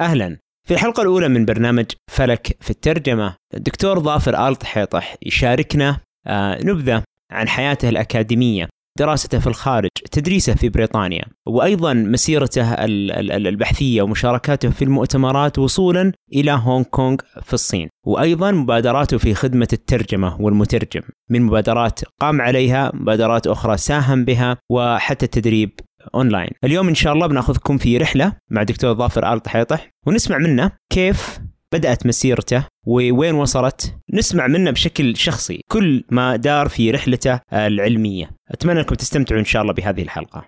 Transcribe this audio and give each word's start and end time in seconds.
أهلا. 0.00 0.36
في 0.68 0.74
الحلقة 0.74 1.02
الأولى 1.02 1.28
من 1.28 1.44
برنامج 1.44 1.84
فلك 2.12 2.56
في 2.60 2.70
الترجمة 2.70 3.34
الدكتور 3.54 4.00
ظافر 4.00 4.48
آل 4.48 4.56
طحيطح 4.56 5.16
يشاركنا 5.26 5.98
آه، 6.26 6.58
نبذة 6.64 7.02
عن 7.32 7.48
حياته 7.48 7.88
الأكاديمية 7.88 8.68
دراسته 8.98 9.38
في 9.38 9.46
الخارج 9.46 9.88
تدريسه 10.12 10.54
في 10.54 10.68
بريطانيا 10.68 11.24
وأيضا 11.48 11.92
مسيرته 11.92 12.72
ال- 12.74 13.10
ال- 13.32 13.46
البحثية 13.46 14.02
ومشاركاته 14.02 14.70
في 14.70 14.82
المؤتمرات 14.84 15.58
وصولا 15.58 16.12
إلى 16.32 16.50
هونغ 16.52 16.82
كونغ 16.84 17.16
في 17.42 17.54
الصين 17.54 17.88
وأيضا 18.06 18.50
مبادراته 18.50 19.18
في 19.18 19.34
خدمة 19.34 19.68
الترجمة 19.72 20.40
والمترجم 20.42 21.02
من 21.30 21.42
مبادرات 21.42 22.00
قام 22.20 22.40
عليها 22.40 22.90
مبادرات 22.94 23.46
أخرى 23.46 23.76
ساهم 23.76 24.24
بها 24.24 24.56
وحتى 24.70 25.24
التدريب 25.24 25.70
أونلاين. 26.14 26.50
اليوم 26.64 26.88
إن 26.88 26.94
شاء 26.94 27.12
الله 27.12 27.26
بناخذكم 27.26 27.78
في 27.78 27.98
رحلة 27.98 28.32
مع 28.50 28.62
دكتور 28.62 28.94
ظافر 28.94 29.32
آل 29.32 29.40
طحيطح 29.40 29.90
ونسمع 30.06 30.38
منه 30.38 30.70
كيف 30.90 31.38
بدأت 31.72 32.06
مسيرته 32.06 32.64
ووين 32.86 33.34
وصلت. 33.34 33.94
نسمع 34.12 34.46
منه 34.46 34.70
بشكل 34.70 35.16
شخصي 35.16 35.60
كل 35.68 36.04
ما 36.10 36.36
دار 36.36 36.68
في 36.68 36.90
رحلته 36.90 37.40
العلمية. 37.52 38.30
أتمنى 38.50 38.80
أنكم 38.80 38.94
تستمتعوا 38.94 39.40
إن 39.40 39.44
شاء 39.44 39.62
الله 39.62 39.72
بهذه 39.72 40.02
الحلقة. 40.02 40.42